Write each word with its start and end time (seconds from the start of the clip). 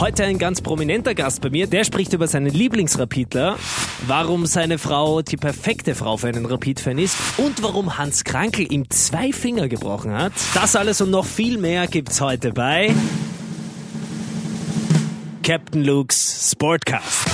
Heute 0.00 0.22
ein 0.22 0.38
ganz 0.38 0.60
prominenter 0.60 1.12
Gast 1.16 1.40
bei 1.40 1.50
mir, 1.50 1.66
der 1.66 1.82
spricht 1.82 2.12
über 2.12 2.28
seinen 2.28 2.52
Lieblingsrapidler, 2.52 3.56
warum 4.06 4.46
seine 4.46 4.78
Frau 4.78 5.22
die 5.22 5.36
perfekte 5.36 5.96
Frau 5.96 6.16
für 6.16 6.28
einen 6.28 6.46
Rapid-Fan 6.46 6.98
ist 6.98 7.16
und 7.36 7.64
warum 7.64 7.98
Hans 7.98 8.22
Krankel 8.22 8.72
ihm 8.72 8.88
zwei 8.90 9.32
Finger 9.32 9.66
gebrochen 9.66 10.12
hat. 10.12 10.32
Das 10.54 10.76
alles 10.76 11.00
und 11.00 11.10
noch 11.10 11.26
viel 11.26 11.58
mehr 11.58 11.88
gibt's 11.88 12.20
heute 12.20 12.52
bei 12.52 12.94
Captain 15.42 15.82
Luke's 15.82 16.52
Sportcast. 16.52 17.26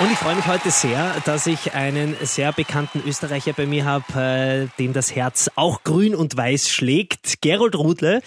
Und 0.00 0.12
ich 0.12 0.18
freue 0.18 0.34
mich 0.34 0.46
heute 0.46 0.70
sehr, 0.70 1.14
dass 1.24 1.46
ich 1.46 1.72
einen 1.72 2.16
sehr 2.22 2.52
bekannten 2.52 3.02
Österreicher 3.06 3.54
bei 3.54 3.64
mir 3.64 3.86
habe, 3.86 4.20
äh, 4.20 4.66
dem 4.78 4.92
das 4.92 5.14
Herz 5.14 5.50
auch 5.56 5.84
grün 5.84 6.14
und 6.14 6.36
weiß 6.36 6.68
schlägt. 6.68 7.40
Gerold 7.40 7.76
Rudle, 7.76 8.20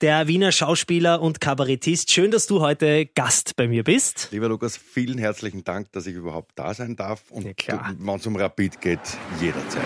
der 0.00 0.28
Wiener 0.28 0.52
Schauspieler 0.52 1.20
und 1.20 1.40
Kabarettist. 1.40 2.12
Schön, 2.12 2.30
dass 2.30 2.46
du 2.46 2.60
heute 2.60 3.06
Gast 3.06 3.56
bei 3.56 3.66
mir 3.66 3.82
bist. 3.82 4.28
Lieber 4.30 4.48
Lukas, 4.48 4.76
vielen 4.76 5.18
herzlichen 5.18 5.64
Dank, 5.64 5.90
dass 5.92 6.06
ich 6.06 6.14
überhaupt 6.14 6.52
da 6.54 6.72
sein 6.74 6.94
darf. 6.94 7.30
Und 7.30 7.44
ja, 7.66 7.94
wenn 7.98 8.16
es 8.16 8.26
um 8.26 8.36
Rapid 8.36 8.80
geht, 8.80 9.00
jederzeit. 9.40 9.82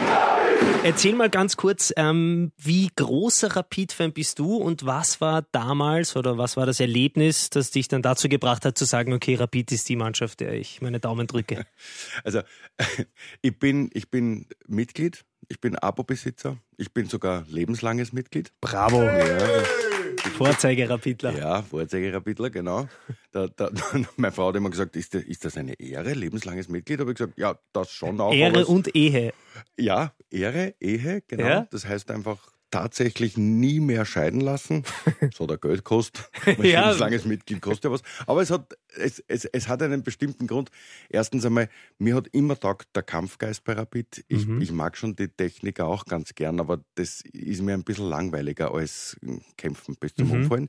Erzähl 0.85 1.15
mal 1.15 1.31
ganz 1.31 1.57
kurz, 1.57 1.93
ähm, 1.97 2.53
wie 2.57 2.91
großer 2.95 3.57
Rapid-Fan 3.57 4.13
bist 4.13 4.39
du 4.39 4.57
und 4.57 4.85
was 4.85 5.21
war 5.21 5.43
damals 5.53 6.15
oder 6.17 6.39
was 6.39 6.57
war 6.57 6.67
das 6.67 6.81
Erlebnis, 6.81 7.51
das 7.51 7.71
dich 7.71 7.89
dann 7.89 8.03
dazu 8.03 8.29
gebracht 8.29 8.65
hat, 8.65 8.77
zu 8.77 8.85
sagen, 8.85 9.13
okay, 9.13 9.35
Rapid 9.35 9.73
ist 9.73 9.89
die 9.89 9.97
Mannschaft, 9.97 10.41
der 10.41 10.55
ich 10.55 10.81
meine 10.83 11.01
Daumen 11.01 11.27
drücke? 11.27 11.67
Also, 12.25 12.43
ich 13.43 13.59
bin, 13.59 13.91
ich 13.93 14.11
bin 14.11 14.47
Mitglied, 14.67 15.25
ich 15.49 15.61
bin 15.61 15.77
Abo-Besitzer, 15.77 16.59
ich 16.77 16.93
bin 16.93 17.09
sogar 17.09 17.45
lebenslanges 17.49 18.13
Mitglied. 18.13 18.53
Bravo! 18.61 19.03
Ja. 19.03 19.92
Vorzeigerapidler. 20.33 21.37
Ja, 21.37 21.63
Vorzeigerapidler, 21.63 22.51
genau. 22.51 22.89
Da, 23.31 23.49
da, 23.49 23.71
meine 24.17 24.33
Frau 24.33 24.49
hat 24.49 24.57
immer 24.57 24.71
gesagt, 24.71 24.97
ist, 24.97 25.15
das, 25.15 25.23
ist 25.23 25.45
das 25.45 25.57
eine 25.57 25.79
Ehre, 25.79 26.13
lebenslanges 26.15 26.69
Mitglied? 26.69 26.99
Da 26.99 27.03
habe 27.03 27.13
ich 27.13 27.19
gesagt, 27.19 27.39
ja, 27.39 27.59
das 27.73 27.91
schon 27.91 28.21
auch. 28.21 28.33
Ehre 28.33 28.67
und 28.67 28.95
Ehe. 28.95 29.33
Ja, 29.79 30.13
Ehre, 30.31 30.75
Ehe, 30.81 31.23
genau. 31.27 31.45
Ja? 31.45 31.67
Das 31.71 31.87
heißt 31.87 32.11
einfach 32.11 32.53
tatsächlich 32.73 33.37
nie 33.37 33.79
mehr 33.79 34.05
scheiden 34.05 34.41
lassen. 34.41 34.83
So 35.33 35.47
der 35.47 35.59
Geld 35.63 35.85
kostet. 35.85 36.29
ja. 36.63 36.91
Ein 36.91 36.99
langes 36.99 37.25
Mitglied 37.25 37.61
kostet 37.61 37.85
ja 37.85 37.91
was. 37.93 38.03
Aber 38.27 38.43
es 38.43 38.51
hat, 38.51 38.77
es, 38.97 39.23
es, 39.29 39.45
es 39.45 39.69
hat 39.69 39.83
einen 39.83 40.03
bestimmten 40.03 40.47
Grund. 40.49 40.71
Erstens 41.09 41.45
einmal, 41.45 41.69
mir 41.99 42.17
hat 42.17 42.29
immer 42.33 42.59
taugt 42.59 42.89
der 42.97 43.03
Kampfgeist 43.03 43.63
bei 43.63 43.75
Rapid. 43.75 44.25
Ich, 44.29 44.47
mhm. 44.47 44.61
ich 44.61 44.73
mag 44.73 44.97
schon 44.97 45.15
die 45.15 45.29
Technik 45.29 45.81
auch 45.81 46.07
ganz 46.07 46.35
gern, 46.35 46.59
aber 46.59 46.83
das 46.97 47.21
ist 47.21 47.63
mir 47.63 47.75
ein 47.75 47.85
bisschen 47.85 48.09
langweiliger 48.09 48.75
als 48.75 49.17
Kämpfen 49.57 49.97
bis 49.97 50.15
zum 50.15 50.29
mhm. 50.29 50.35
Umfallen. 50.35 50.69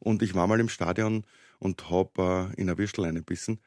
Und 0.00 0.22
ich 0.22 0.34
war 0.34 0.46
mal 0.46 0.60
im 0.60 0.68
Stadion 0.68 1.24
und 1.58 1.90
habe 1.90 2.52
äh, 2.56 2.60
in 2.60 2.66
der 2.66 2.78
Würstel 2.78 3.10
bissen. 3.22 3.60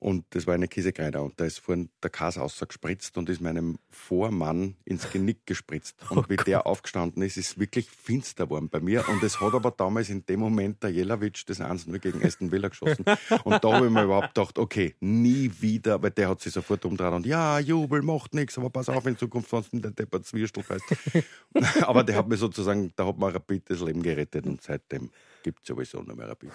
Und 0.00 0.26
das 0.30 0.46
war 0.46 0.54
eine 0.54 0.68
Käsekreide 0.68 1.22
und 1.22 1.40
da 1.40 1.46
ist 1.46 1.60
vorhin 1.60 1.88
der 2.02 2.10
Kas 2.10 2.36
ausgespritzt 2.36 3.16
und 3.16 3.28
ist 3.30 3.40
meinem 3.40 3.78
Vormann 3.88 4.76
ins 4.84 5.10
Genick 5.10 5.46
gespritzt. 5.46 5.96
Und 6.10 6.18
oh 6.18 6.24
wie 6.28 6.36
Gott. 6.36 6.46
der 6.46 6.66
aufgestanden 6.66 7.22
ist, 7.22 7.38
ist 7.38 7.58
wirklich 7.58 7.88
finster 7.88 8.44
geworden 8.44 8.68
bei 8.68 8.80
mir. 8.80 9.08
Und 9.08 9.22
es 9.22 9.40
hat 9.40 9.54
aber 9.54 9.70
damals 9.70 10.10
in 10.10 10.26
dem 10.26 10.40
Moment 10.40 10.82
der 10.82 10.90
Jelavic 10.90 11.46
das 11.46 11.60
1-0 11.60 11.98
gegen 12.00 12.22
Aston 12.22 12.52
Villa 12.52 12.68
geschossen. 12.68 13.04
Und 13.44 13.64
da 13.64 13.72
habe 13.72 13.86
ich 13.86 13.92
mir 13.92 14.04
überhaupt 14.04 14.34
gedacht, 14.34 14.58
okay, 14.58 14.94
nie 15.00 15.50
wieder, 15.60 16.02
weil 16.02 16.10
der 16.10 16.28
hat 16.28 16.42
sich 16.42 16.52
sofort 16.52 16.84
umdreht 16.84 17.12
und 17.12 17.24
ja, 17.24 17.58
Jubel 17.58 18.02
macht 18.02 18.34
nichts, 18.34 18.58
aber 18.58 18.70
pass 18.70 18.88
auf, 18.88 19.06
in 19.06 19.16
Zukunft 19.16 19.48
sonst 19.48 19.70
der 19.72 19.90
Deppert 19.90 20.26
Zwierstel 20.26 20.62
fest. 20.62 20.84
aber 21.82 22.04
der 22.04 22.16
hat 22.16 22.28
mir 22.28 22.36
sozusagen, 22.36 22.92
da 22.96 23.06
hat 23.06 23.18
mir 23.18 23.34
Rapid 23.34 23.70
das 23.70 23.80
Leben 23.80 24.02
gerettet 24.02 24.44
und 24.46 24.60
seitdem 24.60 25.10
gibt 25.44 25.60
es 25.62 25.68
sowieso 25.68 26.02
noch 26.02 26.16
mehr 26.16 26.28
Rapid. 26.28 26.50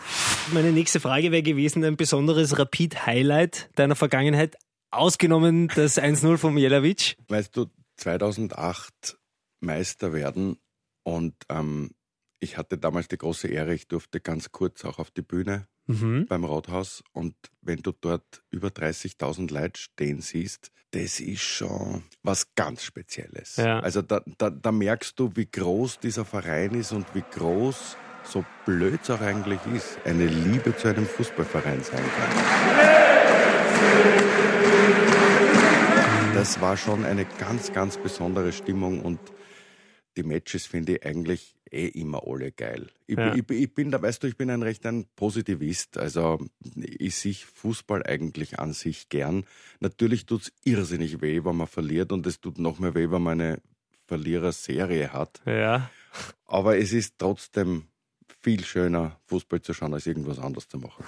Meine 0.51 0.73
nächste 0.73 0.99
Frage 0.99 1.31
wäre 1.31 1.43
gewesen, 1.43 1.85
ein 1.85 1.95
besonderes 1.95 2.59
Rapid-Highlight 2.59 3.69
deiner 3.75 3.95
Vergangenheit, 3.95 4.57
ausgenommen 4.91 5.69
das 5.75 5.97
1-0 5.97 6.37
von 6.37 6.57
Jelavic? 6.57 7.15
Weißt 7.29 7.55
du, 7.55 7.67
2008 7.97 9.17
Meister 9.61 10.11
werden 10.11 10.57
und 11.03 11.35
ähm, 11.49 11.91
ich 12.39 12.57
hatte 12.57 12.77
damals 12.77 13.07
die 13.07 13.17
große 13.17 13.47
Ehre, 13.47 13.73
ich 13.73 13.87
durfte 13.87 14.19
ganz 14.19 14.51
kurz 14.51 14.83
auch 14.85 14.99
auf 14.99 15.11
die 15.11 15.21
Bühne 15.21 15.67
mhm. 15.87 16.25
beim 16.27 16.43
Rathaus 16.43 17.03
und 17.13 17.35
wenn 17.61 17.81
du 17.81 17.91
dort 17.91 18.43
über 18.49 18.69
30.000 18.69 19.53
Leute 19.53 19.79
stehen 19.79 20.21
siehst, 20.21 20.71
das 20.91 21.19
ist 21.19 21.41
schon 21.41 22.03
was 22.23 22.55
ganz 22.55 22.83
Spezielles. 22.83 23.57
Ja. 23.57 23.79
Also 23.79 24.01
da, 24.01 24.23
da, 24.37 24.49
da 24.49 24.71
merkst 24.71 25.19
du, 25.19 25.31
wie 25.35 25.45
groß 25.45 25.99
dieser 25.99 26.25
Verein 26.25 26.73
ist 26.73 26.93
und 26.93 27.13
wie 27.13 27.23
groß 27.29 27.95
so 28.29 28.45
blöd 28.65 28.99
es 29.01 29.09
auch 29.09 29.21
eigentlich 29.21 29.59
ist, 29.73 29.97
eine 30.05 30.27
Liebe 30.27 30.75
zu 30.75 30.87
einem 30.87 31.05
Fußballverein 31.05 31.81
sein 31.81 31.99
kann. 31.99 32.29
Das 36.35 36.61
war 36.61 36.77
schon 36.77 37.05
eine 37.05 37.25
ganz, 37.25 37.73
ganz 37.73 37.97
besondere 37.97 38.51
Stimmung 38.51 39.01
und 39.01 39.19
die 40.15 40.23
Matches 40.23 40.65
finde 40.67 40.97
ich 40.97 41.05
eigentlich 41.05 41.55
eh 41.71 41.87
immer 41.87 42.23
alle 42.25 42.51
geil. 42.51 42.89
Ich, 43.07 43.17
ja. 43.17 43.33
ich, 43.35 43.49
ich, 43.49 43.73
bin 43.73 43.91
da, 43.91 44.01
weißt 44.01 44.23
du, 44.23 44.27
ich 44.27 44.37
bin 44.37 44.49
ein 44.49 44.63
recht 44.63 44.85
ein 44.85 45.05
Positivist. 45.15 45.97
Also 45.97 46.39
ich 46.75 47.15
sehe 47.15 47.33
Fußball 47.33 48.03
eigentlich 48.05 48.59
an 48.59 48.73
sich 48.73 49.09
gern. 49.09 49.45
Natürlich 49.79 50.25
tut 50.25 50.43
es 50.43 50.53
irrsinnig 50.63 51.21
weh, 51.21 51.43
wenn 51.43 51.57
man 51.57 51.67
verliert 51.67 52.11
und 52.11 52.25
es 52.27 52.39
tut 52.39 52.59
noch 52.59 52.79
mehr 52.79 52.95
weh, 52.95 53.11
wenn 53.11 53.21
man 53.21 53.41
eine 53.41 53.61
Verliererserie 54.07 55.13
hat. 55.13 55.41
Ja. 55.45 55.89
Aber 56.45 56.77
es 56.77 56.93
ist 56.93 57.15
trotzdem 57.17 57.83
viel 58.41 58.63
schöner, 58.63 59.19
Fußball 59.25 59.61
zu 59.61 59.73
schauen, 59.73 59.93
als 59.93 60.05
irgendwas 60.05 60.39
anderes 60.39 60.67
zu 60.67 60.77
machen. 60.77 61.03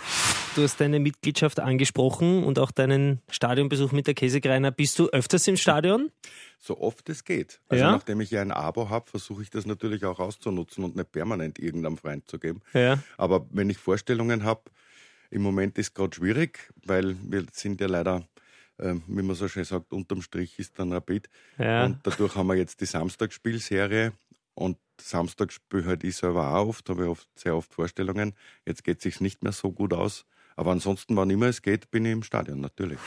Du 0.55 0.63
hast 0.63 0.81
deine 0.81 0.99
Mitgliedschaft 0.99 1.59
angesprochen 1.59 2.43
und 2.43 2.59
auch 2.59 2.71
deinen 2.71 3.21
Stadionbesuch 3.29 3.91
mit 3.93 4.07
der 4.07 4.13
Käsekreiner. 4.13 4.71
Bist 4.71 4.99
du 4.99 5.07
öfters 5.09 5.47
im 5.47 5.57
Stadion? 5.57 6.11
So 6.63 6.79
oft 6.79 7.09
es 7.09 7.23
geht. 7.23 7.59
Also 7.69 7.83
ja? 7.83 7.91
nachdem 7.91 8.21
ich 8.21 8.29
ja 8.29 8.39
ein 8.39 8.51
Abo 8.51 8.87
habe, 8.87 9.09
versuche 9.09 9.41
ich 9.41 9.49
das 9.49 9.65
natürlich 9.65 10.05
auch 10.05 10.19
auszunutzen 10.19 10.83
und 10.83 10.95
nicht 10.95 11.11
permanent 11.11 11.57
irgendeinem 11.57 11.97
Freund 11.97 12.29
zu 12.29 12.37
geben. 12.37 12.61
Ja. 12.75 12.99
Aber 13.17 13.47
wenn 13.49 13.71
ich 13.71 13.79
Vorstellungen 13.79 14.43
habe, 14.43 14.61
im 15.31 15.41
Moment 15.41 15.79
ist 15.79 15.87
es 15.87 15.93
gerade 15.95 16.15
schwierig, 16.15 16.71
weil 16.85 17.15
wir 17.23 17.47
sind 17.51 17.81
ja 17.81 17.87
leider 17.87 18.27
ähm, 18.81 19.03
wie 19.07 19.21
man 19.21 19.35
so 19.35 19.47
schön 19.47 19.63
sagt, 19.63 19.91
unterm 19.91 20.21
Strich 20.21 20.59
ist 20.59 20.77
dann 20.77 20.91
Rapid. 20.91 21.29
Ja. 21.57 21.85
Und 21.85 21.99
dadurch 22.03 22.35
haben 22.35 22.47
wir 22.47 22.55
jetzt 22.55 22.81
die 22.81 22.85
Samstagsspielserie 22.85 24.13
und 24.53 24.77
Samstag 25.01 25.51
spiele 25.51 25.85
halt 25.85 26.03
ich 26.03 26.15
selber 26.17 26.55
auch 26.55 26.67
oft, 26.67 26.89
habe 26.89 27.03
ich 27.03 27.09
oft, 27.09 27.27
sehr 27.35 27.55
oft 27.55 27.73
Vorstellungen. 27.73 28.33
Jetzt 28.65 28.83
geht 28.83 28.97
es 28.97 29.03
sich 29.03 29.21
nicht 29.21 29.43
mehr 29.43 29.51
so 29.51 29.71
gut 29.71 29.93
aus. 29.93 30.25
Aber 30.55 30.71
ansonsten, 30.71 31.15
wann 31.15 31.29
immer 31.29 31.47
es 31.47 31.61
geht, 31.61 31.89
bin 31.91 32.05
ich 32.05 32.11
im 32.11 32.23
Stadion, 32.23 32.59
natürlich. 32.59 32.99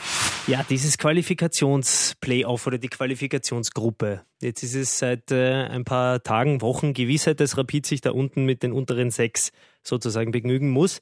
Ja, 0.47 0.65
dieses 0.67 0.97
Qualifikationsplayoff 0.97 2.67
oder 2.67 2.77
die 2.77 2.89
Qualifikationsgruppe. 2.89 4.25
Jetzt 4.41 4.63
ist 4.63 4.75
es 4.75 4.99
seit 4.99 5.31
äh, 5.31 5.63
ein 5.65 5.85
paar 5.85 6.21
Tagen, 6.23 6.61
Wochen 6.61 6.93
Gewissheit, 6.93 7.39
dass 7.39 7.57
Rapid 7.57 7.85
sich 7.85 8.01
da 8.01 8.11
unten 8.11 8.45
mit 8.45 8.63
den 8.63 8.73
unteren 8.73 9.11
sechs 9.11 9.51
sozusagen 9.83 10.31
begnügen 10.31 10.69
muss. 10.69 10.99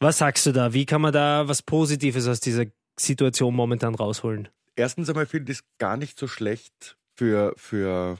Was 0.00 0.18
sagst 0.18 0.46
du 0.46 0.52
da? 0.52 0.74
Wie 0.74 0.84
kann 0.84 1.00
man 1.00 1.12
da 1.12 1.48
was 1.48 1.62
Positives 1.62 2.28
aus 2.28 2.40
dieser 2.40 2.66
Situation 2.98 3.54
momentan 3.54 3.94
rausholen? 3.94 4.48
Erstens 4.76 5.08
einmal 5.08 5.26
finde 5.26 5.52
ich 5.52 5.58
es 5.58 5.64
gar 5.78 5.96
nicht 5.96 6.18
so 6.18 6.28
schlecht 6.28 6.96
für, 7.16 7.52
für 7.56 8.18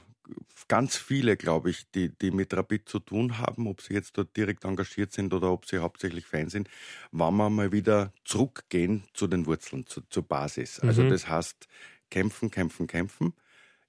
ganz 0.67 0.95
viele, 0.95 1.37
glaube 1.37 1.69
ich, 1.69 1.89
die, 1.91 2.09
die 2.09 2.31
mit 2.31 2.53
Rapid 2.53 2.87
zu 2.87 2.99
tun 2.99 3.37
haben, 3.37 3.67
ob 3.67 3.81
sie 3.81 3.93
jetzt 3.93 4.17
dort 4.17 4.35
direkt 4.37 4.65
engagiert 4.65 5.11
sind 5.11 5.33
oder 5.33 5.51
ob 5.51 5.65
sie 5.65 5.79
hauptsächlich 5.79 6.25
Fans 6.25 6.51
sind, 6.51 6.69
wenn 7.11 7.35
wir 7.35 7.49
mal 7.49 7.71
wieder 7.71 8.13
zurückgehen 8.23 9.03
zu 9.13 9.27
den 9.27 9.45
Wurzeln, 9.45 9.85
zu, 9.85 10.01
zur 10.09 10.23
Basis. 10.23 10.79
Also 10.79 11.03
mhm. 11.03 11.09
das 11.09 11.27
heißt, 11.27 11.67
kämpfen, 12.09 12.51
kämpfen, 12.51 12.87
kämpfen, 12.87 13.33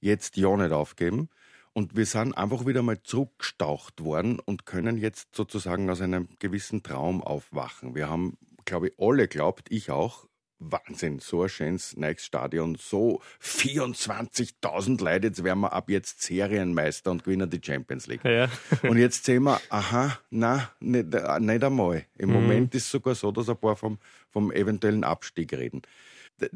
jetzt 0.00 0.36
ja 0.36 0.56
nicht 0.56 0.72
aufgeben. 0.72 1.28
Und 1.72 1.96
wir 1.96 2.06
sind 2.06 2.36
einfach 2.36 2.66
wieder 2.66 2.82
mal 2.82 3.00
zurückgestaucht 3.02 4.02
worden 4.02 4.40
und 4.40 4.66
können 4.66 4.98
jetzt 4.98 5.34
sozusagen 5.36 5.88
aus 5.88 6.00
einem 6.00 6.28
gewissen 6.40 6.82
Traum 6.82 7.22
aufwachen. 7.22 7.94
Wir 7.94 8.08
haben, 8.08 8.36
glaube 8.64 8.88
ich, 8.88 8.94
alle 8.98 9.28
glaubt, 9.28 9.70
ich 9.70 9.90
auch, 9.90 10.26
Wahnsinn, 10.60 11.18
so 11.18 11.42
ein 11.42 11.48
schönes 11.48 11.96
neues 11.96 12.24
Stadion, 12.24 12.76
so 12.76 13.20
24.000 13.42 15.02
Leute, 15.02 15.28
jetzt 15.28 15.42
werden 15.42 15.60
wir 15.60 15.72
ab 15.72 15.88
jetzt 15.88 16.22
Serienmeister 16.22 17.10
und 17.10 17.24
gewinnen 17.24 17.48
die 17.48 17.60
Champions 17.64 18.06
League. 18.06 18.24
Ja. 18.24 18.48
und 18.82 18.98
jetzt 18.98 19.24
sehen 19.24 19.44
wir, 19.44 19.60
aha, 19.70 20.18
na, 20.30 20.70
nicht, 20.80 21.14
äh, 21.14 21.40
nicht 21.40 21.64
einmal. 21.64 22.04
Im 22.18 22.28
mhm. 22.28 22.34
Moment 22.34 22.74
ist 22.74 22.84
es 22.84 22.90
sogar 22.90 23.14
so, 23.14 23.32
dass 23.32 23.48
ein 23.48 23.56
paar 23.56 23.76
vom, 23.76 23.98
vom 24.28 24.52
eventuellen 24.52 25.02
Abstieg 25.02 25.52
reden. 25.54 25.82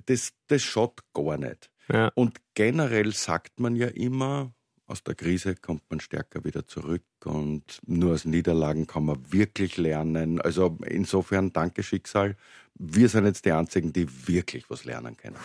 Das, 0.06 0.32
das 0.46 0.62
schaut 0.62 1.00
gar 1.12 1.38
nicht. 1.38 1.70
Ja. 1.92 2.10
Und 2.14 2.38
generell 2.54 3.12
sagt 3.12 3.58
man 3.58 3.76
ja 3.76 3.88
immer, 3.88 4.52
aus 4.86 5.02
der 5.02 5.14
Krise 5.14 5.54
kommt 5.54 5.82
man 5.90 6.00
stärker 6.00 6.44
wieder 6.44 6.66
zurück 6.66 7.02
und 7.24 7.80
nur 7.86 8.14
aus 8.14 8.24
Niederlagen 8.24 8.86
kann 8.86 9.06
man 9.06 9.32
wirklich 9.32 9.76
lernen. 9.76 10.40
Also 10.40 10.78
insofern 10.86 11.52
danke 11.52 11.82
Schicksal. 11.82 12.36
Wir 12.74 13.08
sind 13.08 13.24
jetzt 13.24 13.44
die 13.44 13.52
Einzigen, 13.52 13.92
die 13.92 14.06
wirklich 14.28 14.68
was 14.68 14.84
lernen 14.84 15.16
können. 15.16 15.36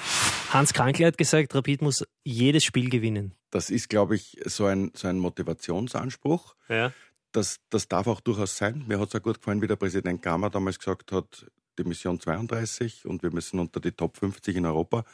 Hans 0.51 0.73
Krankl 0.73 1.05
hat 1.05 1.17
gesagt, 1.17 1.55
Rapid 1.55 1.81
muss 1.81 2.05
jedes 2.23 2.63
Spiel 2.63 2.89
gewinnen. 2.89 3.33
Das 3.51 3.69
ist, 3.69 3.89
glaube 3.89 4.15
ich, 4.15 4.37
so 4.45 4.65
ein, 4.65 4.91
so 4.95 5.07
ein 5.07 5.19
Motivationsanspruch. 5.19 6.55
Ja. 6.67 6.91
das, 7.31 7.59
das 7.69 7.87
darf 7.87 8.07
auch 8.07 8.21
durchaus 8.21 8.57
sein. 8.57 8.83
Mir 8.87 8.99
hat 8.99 9.09
es 9.09 9.15
auch 9.15 9.23
gut 9.23 9.37
gefallen, 9.37 9.61
wie 9.61 9.67
der 9.67 9.75
Präsident 9.75 10.21
Gamma 10.21 10.49
damals 10.49 10.79
gesagt 10.79 11.11
hat, 11.11 11.45
die 11.77 11.83
Mission 11.83 12.19
32 12.19 13.05
und 13.05 13.23
wir 13.23 13.31
müssen 13.31 13.59
unter 13.59 13.79
die 13.79 13.91
Top 13.91 14.17
50 14.17 14.57
in 14.57 14.65
Europa. 14.65 15.05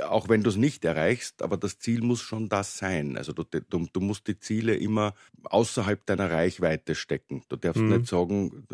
Auch 0.00 0.30
wenn 0.30 0.42
du 0.42 0.48
es 0.48 0.56
nicht 0.56 0.84
erreichst, 0.86 1.42
aber 1.42 1.58
das 1.58 1.78
Ziel 1.78 2.00
muss 2.00 2.22
schon 2.22 2.48
das 2.48 2.78
sein. 2.78 3.18
Also 3.18 3.32
du, 3.32 3.44
du, 3.44 3.86
du 3.92 4.00
musst 4.00 4.26
die 4.26 4.38
Ziele 4.38 4.74
immer 4.74 5.14
außerhalb 5.44 6.06
deiner 6.06 6.30
Reichweite 6.30 6.94
stecken. 6.94 7.44
Du 7.50 7.56
darfst 7.56 7.82
mhm. 7.82 7.96
nicht 7.96 8.06
sagen, 8.06 8.66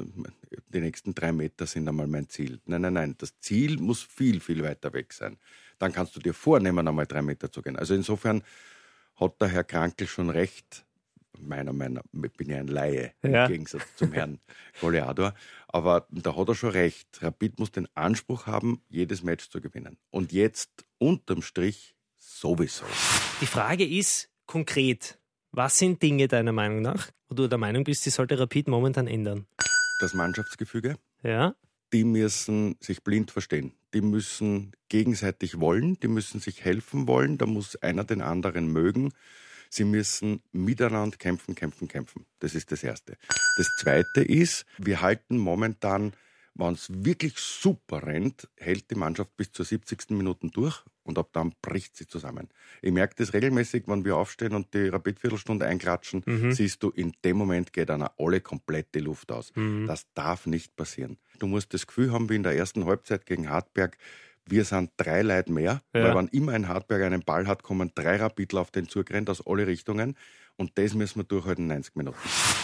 die 0.69 0.81
nächsten 0.81 1.15
drei 1.15 1.33
Meter 1.33 1.67
sind 1.67 1.89
einmal 1.89 2.07
mein 2.07 2.29
Ziel. 2.29 2.61
Nein, 2.67 2.83
nein, 2.83 2.93
nein. 2.93 3.15
Das 3.19 3.39
Ziel 3.41 3.79
muss 3.79 4.01
viel, 4.01 4.39
viel 4.39 4.63
weiter 4.63 4.93
weg 4.93 5.13
sein. 5.13 5.39
Dann 5.81 5.93
kannst 5.93 6.15
du 6.15 6.21
dir 6.21 6.35
vornehmen, 6.35 6.87
einmal 6.87 7.07
drei 7.07 7.23
Meter 7.23 7.51
zu 7.51 7.63
gehen. 7.63 7.77
Also 7.77 7.95
insofern 7.95 8.45
hat 9.17 9.41
der 9.41 9.49
Herr 9.49 9.65
Krankel 9.65 10.07
schon 10.07 10.31
recht 10.31 10.85
meiner 11.41 11.73
Meinung 11.73 12.03
nach, 12.13 12.25
ich 12.25 12.33
bin 12.33 12.51
ja 12.51 12.59
ein 12.59 12.69
Laie 12.69 13.13
ja. 13.23 13.45
im 13.45 13.53
Gegensatz 13.53 13.83
zum 13.97 14.13
Herrn 14.13 14.41
Goleador, 14.81 15.35
aber 15.69 16.07
da 16.11 16.37
hat 16.37 16.49
er 16.49 16.55
schon 16.55 16.71
recht. 16.71 17.23
Rapid 17.23 17.59
muss 17.59 17.73
den 17.73 17.89
Anspruch 17.95 18.47
haben, 18.47 18.83
jedes 18.89 19.23
Match 19.23 19.49
zu 19.49 19.61
gewinnen. 19.61 19.99
Und 20.11 20.33
jetzt 20.33 20.87
unterm 20.99 21.43
Strich 21.43 21.95
sowieso. 22.17 22.85
Die 23.41 23.47
Frage 23.47 23.87
ist 23.87 24.31
konkret, 24.47 25.19
was 25.53 25.79
sind 25.79 26.03
Dinge 26.03 26.29
deiner 26.29 26.53
Meinung 26.53 26.83
nach, 26.83 27.11
wo 27.29 27.35
du 27.35 27.49
der 27.49 27.59
Meinung 27.59 27.85
bist, 27.85 28.05
die 28.07 28.11
sollte 28.11 28.39
Rapid 28.39 28.69
momentan 28.69 29.07
ändern? 29.07 29.47
Das 30.01 30.15
Mannschaftsgefüge. 30.15 30.97
Ja. 31.23 31.55
Die 31.93 32.05
müssen 32.05 32.77
sich 32.81 33.03
blind 33.03 33.31
verstehen. 33.31 33.73
Die 33.95 34.03
müssen 34.03 34.73
gegenseitig 34.89 35.59
wollen, 35.61 35.99
die 36.01 36.09
müssen 36.09 36.41
sich 36.41 36.65
helfen 36.65 37.09
wollen, 37.09 37.39
da 37.39 37.47
muss 37.47 37.77
einer 37.77 38.05
den 38.05 38.21
anderen 38.21 38.71
mögen. 38.71 39.13
Sie 39.71 39.85
müssen 39.85 40.43
miteinander 40.53 41.17
kämpfen, 41.17 41.55
kämpfen, 41.55 41.89
kämpfen. 41.89 42.27
Das 42.41 42.55
ist 42.55 42.73
das 42.73 42.83
Erste. 42.83 43.17
Das 43.57 43.69
Zweite 43.81 44.23
ist, 44.23 44.65
wir 44.79 45.01
halten 45.01 45.39
momentan, 45.39 46.13
wenn 46.55 46.75
es 46.75 46.89
wirklich 46.91 47.39
super 47.39 48.07
rennt, 48.07 48.49
hält 48.57 48.91
die 48.91 48.97
Mannschaft 48.97 49.37
bis 49.37 49.53
zur 49.53 49.65
70. 49.65 50.11
Minute 50.11 50.49
durch 50.49 50.83
und 51.09 51.19
ab 51.19 51.31
dann 51.33 51.55
bricht 51.63 51.97
sie 51.97 52.07
zusammen. 52.07 52.49
Ich 52.83 52.93
merke 52.93 53.15
das 53.17 53.33
regelmäßig, 53.33 53.85
wenn 53.87 54.05
wir 54.05 54.17
aufstehen 54.17 54.55
und 54.55 54.75
die 54.75 54.89
Rapid-Viertelstunde 54.89 55.67
einklatschen, 55.67 56.23
mhm. 56.27 56.53
siehst 56.53 56.83
du, 56.83 56.91
in 56.91 57.13
dem 57.25 57.37
Moment 57.37 57.73
geht 57.73 57.91
einer 57.91 58.13
alle 58.19 58.41
komplett 58.41 58.95
die 58.95 59.01
Luft 59.01 59.33
aus. 59.33 59.53
Mhm. 59.55 59.87
Das 59.87 60.07
darf 60.15 60.47
nicht 60.47 60.77
passieren. 60.77 61.19
Du 61.39 61.47
musst 61.47 61.73
das 61.73 61.87
Gefühl 61.87 62.13
haben, 62.13 62.29
wie 62.29 62.37
in 62.37 62.43
der 62.43 62.57
ersten 62.57 62.85
Halbzeit 62.85 63.25
gegen 63.25 63.49
Hartberg, 63.49 63.97
wir 64.51 64.65
sind 64.65 64.91
drei 64.97 65.23
Leute 65.23 65.53
mehr, 65.53 65.83
ja. 65.95 66.05
weil 66.05 66.15
wenn 66.15 66.29
immer 66.29 66.53
ein 66.53 66.69
Hartberg 66.69 67.03
einen 67.03 67.23
Ball 67.23 67.47
hat, 67.47 67.63
kommen 67.63 67.93
drei 67.95 68.17
Rapidler 68.17 68.61
auf 68.61 68.71
den 68.71 68.89
Zug 68.89 69.11
rennt 69.11 69.31
aus 69.31 69.47
alle 69.47 69.67
Richtungen 69.67 70.17
und 70.57 70.77
das 70.77 70.95
müssen 70.95 71.21
wir 71.21 71.25
durchhalten 71.25 71.67
90 71.67 71.97
Minuten. 71.97 72.19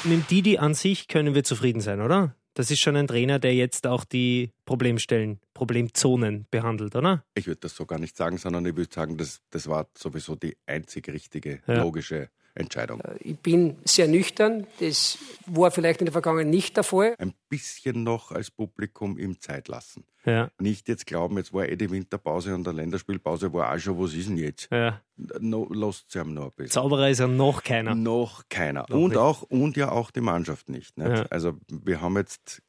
Mit 0.04 0.30
Didi 0.30 0.58
an 0.58 0.74
sich 0.74 1.08
können 1.08 1.34
wir 1.34 1.44
zufrieden 1.44 1.80
sein, 1.80 2.00
oder? 2.00 2.34
Das 2.54 2.70
ist 2.70 2.80
schon 2.80 2.96
ein 2.96 3.08
Trainer, 3.08 3.40
der 3.40 3.54
jetzt 3.54 3.86
auch 3.86 4.04
die 4.04 4.52
Problemstellen, 4.64 5.40
Problemzonen 5.54 6.46
behandelt, 6.50 6.94
oder? 6.94 7.24
Ich 7.34 7.48
würde 7.48 7.60
das 7.60 7.74
so 7.74 7.84
gar 7.84 7.98
nicht 7.98 8.16
sagen, 8.16 8.38
sondern 8.38 8.64
ich 8.64 8.76
würde 8.76 8.92
sagen, 8.94 9.16
das, 9.16 9.40
das 9.50 9.68
war 9.68 9.88
sowieso 9.96 10.36
die 10.36 10.56
einzig 10.66 11.08
richtige, 11.08 11.60
ja. 11.66 11.82
logische 11.82 12.30
Entscheidung. 12.54 13.00
Äh, 13.00 13.16
ich 13.20 13.38
bin 13.38 13.76
sehr 13.84 14.08
nüchtern. 14.08 14.66
Das 14.80 15.18
war 15.46 15.70
vielleicht 15.70 16.00
in 16.00 16.06
der 16.06 16.12
Vergangenheit 16.12 16.46
nicht 16.46 16.76
der 16.76 16.84
Fall. 16.84 17.14
Ein 17.18 17.34
bisschen 17.48 18.04
noch 18.04 18.30
als 18.30 18.50
Publikum 18.50 19.18
ihm 19.18 19.40
Zeit 19.40 19.68
lassen. 19.68 20.04
Ja. 20.24 20.50
Nicht 20.58 20.88
jetzt 20.88 21.06
glauben, 21.06 21.36
jetzt 21.36 21.52
war 21.52 21.68
eh 21.68 21.76
die 21.76 21.90
Winterpause 21.90 22.54
und 22.54 22.64
der 22.64 22.72
Länderspielpause 22.72 23.52
war 23.52 23.74
auch 23.74 23.78
schon, 23.78 23.98
was 23.98 24.14
ist 24.14 24.28
denn 24.28 24.38
jetzt? 24.38 24.68
Ja. 24.70 25.00
No, 25.16 25.68
lasst 25.70 26.10
sie 26.10 26.20
ihm 26.20 26.32
noch 26.32 26.44
ein 26.44 26.52
bisschen. 26.56 26.72
Zauberer 26.72 27.10
ist 27.10 27.18
ja 27.18 27.26
noch 27.26 27.62
keiner. 27.62 27.94
Noch 27.94 28.44
keiner. 28.48 28.86
Noch 28.88 28.96
und, 28.96 29.16
auch, 29.16 29.42
und 29.42 29.76
ja 29.76 29.90
auch 29.90 30.10
die 30.10 30.22
Mannschaft 30.22 30.68
nicht. 30.68 30.96
nicht? 30.96 31.10
Ja. 31.10 31.26
Also 31.28 31.58
wir 31.68 32.00
haben 32.00 32.16
jetzt 32.16 32.62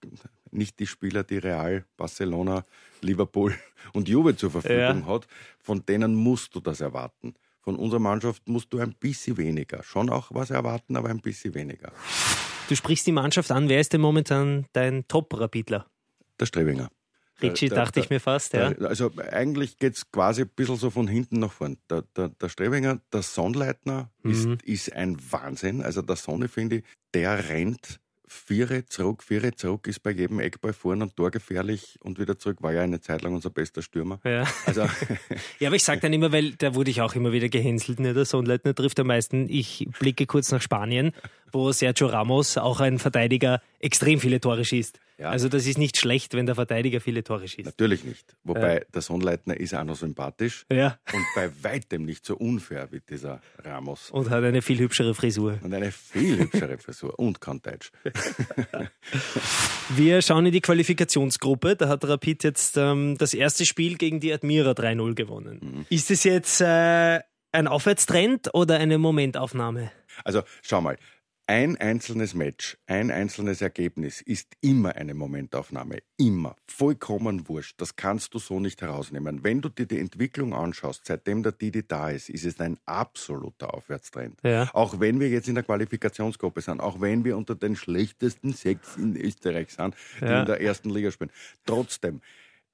nicht 0.51 0.79
die 0.79 0.87
Spieler, 0.87 1.23
die 1.23 1.37
Real, 1.37 1.85
Barcelona, 1.95 2.65
Liverpool 3.01 3.53
und 3.93 4.09
Juve 4.09 4.35
zur 4.35 4.51
Verfügung 4.51 5.01
ja. 5.01 5.05
hat. 5.05 5.27
Von 5.59 5.85
denen 5.85 6.15
musst 6.15 6.55
du 6.55 6.59
das 6.59 6.81
erwarten 6.81 7.35
von 7.65 7.75
unserer 7.75 7.99
Mannschaft 7.99 8.47
musst 8.47 8.71
du 8.71 8.79
ein 8.79 8.93
bisschen 8.93 9.37
weniger. 9.37 9.83
Schon 9.83 10.09
auch 10.09 10.29
was 10.31 10.51
erwarten, 10.51 10.95
aber 10.95 11.09
ein 11.09 11.19
bisschen 11.19 11.53
weniger. 11.55 11.91
Du 12.69 12.75
sprichst 12.75 13.05
die 13.05 13.11
Mannschaft 13.11 13.51
an. 13.51 13.67
Wer 13.67 13.81
ist 13.81 13.91
denn 13.91 14.01
momentan 14.01 14.67
dein 14.73 15.07
Top-Rapidler? 15.07 15.87
Der 16.39 16.45
Strebinger. 16.45 16.89
Ritchie 17.41 17.67
der, 17.67 17.77
dachte 17.77 17.93
der, 17.93 18.03
ich 18.03 18.09
mir 18.09 18.19
fast, 18.19 18.53
ja. 18.53 18.67
Also 18.79 19.11
eigentlich 19.31 19.77
geht 19.77 19.95
es 19.95 20.09
quasi 20.09 20.43
ein 20.43 20.49
bisschen 20.55 20.77
so 20.77 20.89
von 20.89 21.07
hinten 21.07 21.39
nach 21.39 21.51
vorn. 21.51 21.77
Der, 21.89 22.03
der, 22.15 22.29
der 22.29 22.49
Strebinger, 22.49 23.01
der 23.11 23.23
Sonnleitner 23.23 24.09
mhm. 24.23 24.31
ist, 24.31 24.63
ist 24.63 24.93
ein 24.93 25.17
Wahnsinn. 25.31 25.81
Also 25.81 26.01
der 26.01 26.15
Sonne, 26.15 26.47
finde 26.47 26.77
ich, 26.77 26.83
der 27.13 27.49
rennt 27.49 27.99
Viere 28.27 28.85
zurück, 28.85 29.23
Viere 29.23 29.53
zurück 29.53 29.87
ist 29.87 30.01
bei 30.01 30.11
jedem 30.11 30.39
Eckball 30.39 30.73
vorn 30.73 31.01
und 31.01 31.15
torgefährlich 31.15 31.97
und 32.01 32.19
wieder 32.19 32.37
zurück. 32.39 32.57
War 32.61 32.73
ja 32.73 32.81
eine 32.81 32.99
Zeit 32.99 33.21
lang 33.21 33.33
unser 33.35 33.49
bester 33.49 33.81
Stürmer. 33.81 34.19
Ja, 34.23 34.45
also. 34.65 34.81
ja 35.59 35.69
aber 35.69 35.75
ich 35.75 35.83
sage 35.83 36.01
dann 36.01 36.13
immer, 36.13 36.31
weil 36.31 36.51
da 36.53 36.75
wurde 36.75 36.91
ich 36.91 37.01
auch 37.01 37.15
immer 37.15 37.31
wieder 37.31 37.49
gehänselt. 37.49 37.99
Ne? 37.99 38.13
Der 38.13 38.25
Sonnleitner 38.25 38.73
trifft 38.73 38.99
am 38.99 39.07
meisten. 39.07 39.47
Ich 39.49 39.87
blicke 39.99 40.25
kurz 40.25 40.51
nach 40.51 40.61
Spanien, 40.61 41.13
wo 41.55 41.71
Sergio 41.71 42.07
Ramos, 42.07 42.57
auch 42.57 42.81
ein 42.81 42.99
Verteidiger, 42.99 43.61
extrem 43.79 44.19
viele 44.19 44.39
Tore 44.41 44.65
schießt. 44.65 44.99
Ja. 45.17 45.29
Also 45.29 45.47
das 45.47 45.65
ist 45.65 45.77
nicht 45.77 45.97
schlecht, 45.97 46.33
wenn 46.33 46.45
der 46.45 46.55
Verteidiger 46.55 46.99
viele 46.99 47.23
Tore 47.23 47.47
schießt. 47.47 47.65
Natürlich 47.65 48.03
nicht. 48.03 48.35
Wobei 48.43 48.79
ja. 48.79 48.81
der 48.93 49.01
Sonnleitner 49.01 49.57
ist 49.57 49.73
auch 49.73 49.85
noch 49.85 49.95
sympathisch 49.95 50.65
ja. 50.69 50.99
und 51.13 51.25
bei 51.33 51.49
weitem 51.63 52.03
nicht 52.03 52.25
so 52.25 52.35
unfair 52.35 52.89
wie 52.91 52.99
dieser 52.99 53.41
Ramos. 53.63 54.11
Und 54.11 54.29
hat 54.29 54.43
eine 54.43 54.61
viel 54.61 54.79
hübschere 54.79 55.15
Frisur. 55.15 55.57
Und 55.63 55.73
eine 55.73 55.93
viel 55.93 56.39
hübschere 56.39 56.77
Frisur 56.77 57.17
und 57.17 57.39
kann 57.39 57.61
Deutsch. 57.61 57.91
Wir 59.95 60.21
schauen 60.21 60.47
in 60.47 60.51
die 60.51 60.61
Qualifikationsgruppe. 60.61 61.77
Da 61.77 61.87
hat 61.87 62.03
Rapid 62.03 62.43
jetzt 62.43 62.75
ähm, 62.75 63.17
das 63.17 63.33
erste 63.33 63.65
Spiel 63.65 63.95
gegen 63.95 64.19
die 64.19 64.33
Admira 64.33 64.71
3-0 64.71 65.13
gewonnen. 65.13 65.59
Mhm. 65.61 65.85
Ist 65.89 66.11
es 66.11 66.25
jetzt 66.25 66.59
äh, 66.59 67.21
ein 67.53 67.67
Aufwärtstrend 67.67 68.53
oder 68.53 68.77
eine 68.79 68.97
Momentaufnahme? 68.97 69.91
Also 70.23 70.43
schau 70.61 70.81
mal, 70.81 70.97
ein 71.47 71.77
einzelnes 71.77 72.33
Match, 72.33 72.77
ein 72.87 73.11
einzelnes 73.11 73.61
Ergebnis 73.61 74.21
ist 74.21 74.53
immer 74.61 74.95
eine 74.95 75.13
Momentaufnahme. 75.13 75.99
Immer. 76.17 76.55
Vollkommen 76.67 77.47
wurscht. 77.47 77.79
Das 77.79 77.95
kannst 77.95 78.33
du 78.33 78.39
so 78.39 78.59
nicht 78.59 78.81
herausnehmen. 78.81 79.43
Wenn 79.43 79.61
du 79.61 79.69
dir 79.69 79.85
die 79.85 79.99
Entwicklung 79.99 80.55
anschaust, 80.55 81.05
seitdem 81.05 81.43
der 81.43 81.51
Didi 81.51 81.87
da 81.87 82.09
ist, 82.09 82.29
ist 82.29 82.45
es 82.45 82.59
ein 82.59 82.77
absoluter 82.85 83.73
Aufwärtstrend. 83.75 84.39
Ja. 84.43 84.69
Auch 84.73 84.99
wenn 84.99 85.19
wir 85.19 85.29
jetzt 85.29 85.47
in 85.47 85.55
der 85.55 85.63
Qualifikationsgruppe 85.63 86.61
sind, 86.61 86.79
auch 86.79 86.99
wenn 86.99 87.23
wir 87.23 87.37
unter 87.37 87.53
den 87.53 87.75
schlechtesten 87.75 88.53
sechs 88.53 88.97
in 88.97 89.15
Österreich 89.15 89.69
sind, 89.71 89.95
die 90.19 90.25
ja. 90.25 90.39
in 90.39 90.45
der 90.47 90.61
ersten 90.61 90.89
Liga 90.89 91.11
spielen. 91.11 91.31
Trotzdem, 91.65 92.21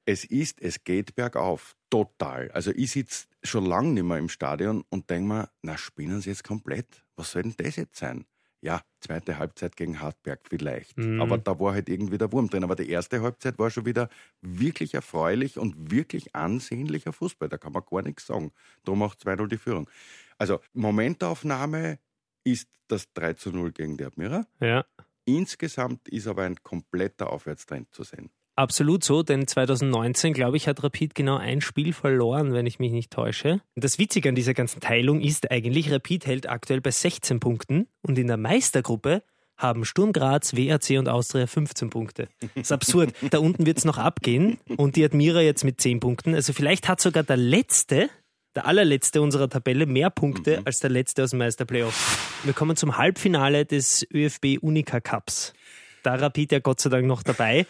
es 0.05 0.23
ist, 0.23 0.61
es 0.61 0.83
geht 0.83 1.15
bergauf. 1.15 1.75
Total. 1.89 2.49
Also 2.51 2.71
ich 2.73 2.91
sitze 2.91 3.27
schon 3.43 3.65
lange 3.65 3.89
nicht 3.89 4.03
mehr 4.03 4.17
im 4.17 4.29
Stadion 4.29 4.85
und 4.89 5.09
denke 5.09 5.27
mir, 5.27 5.49
na, 5.61 5.77
spinnen 5.77 6.21
sie 6.21 6.29
jetzt 6.29 6.45
komplett? 6.45 7.03
Was 7.17 7.31
soll 7.31 7.43
denn 7.43 7.55
das 7.57 7.75
jetzt 7.75 7.97
sein? 7.97 8.25
Ja, 8.61 8.81
zweite 8.99 9.39
Halbzeit 9.39 9.75
gegen 9.75 9.99
Hartberg 9.99 10.41
vielleicht. 10.47 10.97
Mhm. 10.97 11.19
Aber 11.19 11.37
da 11.37 11.59
war 11.59 11.73
halt 11.73 11.89
irgendwie 11.89 12.17
der 12.17 12.31
Wurm 12.31 12.49
drin. 12.49 12.63
Aber 12.63 12.75
die 12.75 12.89
erste 12.89 13.21
Halbzeit 13.21 13.57
war 13.57 13.71
schon 13.71 13.85
wieder 13.85 14.07
wirklich 14.41 14.93
erfreulich 14.93 15.57
und 15.57 15.91
wirklich 15.91 16.35
ansehnlicher 16.35 17.11
Fußball. 17.11 17.49
Da 17.49 17.57
kann 17.57 17.73
man 17.73 17.83
gar 17.89 18.03
nichts 18.03 18.27
sagen. 18.27 18.51
Darum 18.83 19.01
auch 19.01 19.15
2-0 19.15 19.47
die 19.47 19.57
Führung. 19.57 19.89
Also 20.37 20.59
Momentaufnahme 20.73 21.99
ist 22.43 22.69
das 22.87 23.11
3 23.13 23.35
0 23.51 23.71
gegen 23.71 23.97
die 23.97 24.05
Admira. 24.05 24.45
Ja. 24.59 24.85
Insgesamt 25.25 26.07
ist 26.09 26.27
aber 26.27 26.43
ein 26.43 26.61
kompletter 26.61 27.31
Aufwärtstrend 27.31 27.93
zu 27.93 28.03
sehen. 28.03 28.29
Absolut 28.61 29.03
so, 29.03 29.23
denn 29.23 29.47
2019, 29.47 30.33
glaube 30.33 30.55
ich, 30.55 30.67
hat 30.67 30.83
Rapid 30.83 31.15
genau 31.15 31.37
ein 31.37 31.61
Spiel 31.61 31.93
verloren, 31.93 32.53
wenn 32.53 32.67
ich 32.67 32.77
mich 32.77 32.91
nicht 32.91 33.11
täusche. 33.11 33.59
Das 33.73 33.97
Witzige 33.97 34.29
an 34.29 34.35
dieser 34.35 34.53
ganzen 34.53 34.81
Teilung 34.81 35.19
ist 35.19 35.49
eigentlich, 35.49 35.91
Rapid 35.91 36.27
hält 36.27 36.47
aktuell 36.47 36.79
bei 36.79 36.91
16 36.91 37.39
Punkten 37.39 37.87
und 38.03 38.19
in 38.19 38.27
der 38.27 38.37
Meistergruppe 38.37 39.23
haben 39.57 39.83
Sturm 39.83 40.13
Graz, 40.13 40.55
WRC 40.55 40.99
und 40.99 41.09
Austria 41.09 41.47
15 41.47 41.89
Punkte. 41.89 42.27
Das 42.39 42.49
ist 42.55 42.71
absurd. 42.71 43.15
da 43.31 43.39
unten 43.39 43.65
wird 43.65 43.79
es 43.79 43.85
noch 43.85 43.97
abgehen 43.97 44.59
und 44.77 44.95
die 44.95 45.05
Admira 45.05 45.41
jetzt 45.41 45.63
mit 45.63 45.81
10 45.81 45.99
Punkten. 45.99 46.35
Also 46.35 46.53
vielleicht 46.53 46.87
hat 46.87 47.01
sogar 47.01 47.23
der 47.23 47.37
letzte, 47.37 48.11
der 48.53 48.67
allerletzte 48.67 49.23
unserer 49.23 49.49
Tabelle 49.49 49.87
mehr 49.87 50.11
Punkte 50.11 50.59
mhm. 50.59 50.67
als 50.67 50.77
der 50.77 50.91
letzte 50.91 51.23
aus 51.23 51.31
dem 51.31 51.39
Meisterplayoff. 51.39 52.41
Wir 52.43 52.53
kommen 52.53 52.75
zum 52.75 52.95
Halbfinale 52.99 53.65
des 53.65 54.05
ÖFB 54.13 54.59
Unica 54.61 54.99
Cups. 54.99 55.55
Da 56.03 56.13
Rapid 56.13 56.51
ja 56.51 56.59
Gott 56.59 56.79
sei 56.79 56.91
Dank 56.91 57.07
noch 57.07 57.23
dabei 57.23 57.65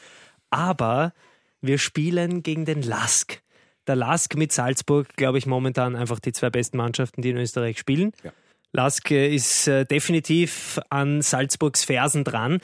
aber 0.51 1.13
wir 1.61 1.77
spielen 1.79 2.43
gegen 2.43 2.65
den 2.65 2.81
Lask. 2.83 3.41
Der 3.87 3.95
Lask 3.95 4.35
mit 4.35 4.51
Salzburg, 4.51 5.07
glaube 5.15 5.37
ich, 5.37 5.47
momentan 5.47 5.95
einfach 5.95 6.19
die 6.19 6.33
zwei 6.33 6.49
besten 6.49 6.77
Mannschaften, 6.77 7.21
die 7.21 7.31
in 7.31 7.37
Österreich 7.37 7.79
spielen. 7.79 8.11
Ja. 8.23 8.31
Lask 8.73 9.09
äh, 9.11 9.33
ist 9.33 9.67
äh, 9.67 9.85
definitiv 9.85 10.79
an 10.89 11.21
Salzburgs 11.21 11.83
Fersen 11.83 12.23
dran. 12.23 12.59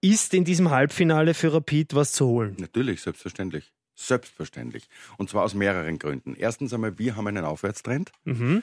Ist 0.00 0.34
in 0.34 0.44
diesem 0.44 0.70
Halbfinale 0.70 1.34
für 1.34 1.52
Rapid 1.54 1.94
was 1.94 2.12
zu 2.12 2.26
holen? 2.26 2.56
Natürlich, 2.58 3.00
selbstverständlich. 3.02 3.72
Selbstverständlich. 3.94 4.88
Und 5.16 5.30
zwar 5.30 5.44
aus 5.44 5.54
mehreren 5.54 5.98
Gründen. 5.98 6.34
Erstens 6.36 6.72
einmal, 6.72 6.98
wir 6.98 7.16
haben 7.16 7.26
einen 7.26 7.44
Aufwärtstrend. 7.44 8.10
Mhm. 8.24 8.62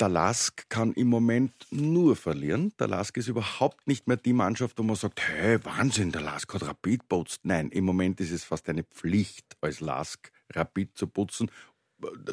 Der 0.00 0.08
Lask 0.08 0.68
kann 0.68 0.92
im 0.92 1.08
Moment 1.08 1.52
nur 1.70 2.16
verlieren. 2.16 2.72
Der 2.78 2.88
Lask 2.88 3.16
ist 3.16 3.28
überhaupt 3.28 3.86
nicht 3.86 4.08
mehr 4.08 4.16
die 4.16 4.32
Mannschaft, 4.32 4.78
wo 4.78 4.82
man 4.82 4.96
sagt, 4.96 5.20
hey, 5.20 5.64
Wahnsinn, 5.64 6.10
der 6.10 6.22
Lask 6.22 6.52
hat 6.52 6.66
Rapid 6.66 7.08
putzt. 7.08 7.40
Nein, 7.44 7.68
im 7.70 7.84
Moment 7.84 8.20
ist 8.20 8.32
es 8.32 8.44
fast 8.44 8.68
eine 8.68 8.82
Pflicht, 8.82 9.56
als 9.60 9.80
Lask 9.80 10.30
Rapid 10.52 10.96
zu 10.96 11.06
putzen. 11.06 11.50